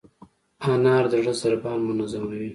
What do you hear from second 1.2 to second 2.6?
زړه ضربان منظموي.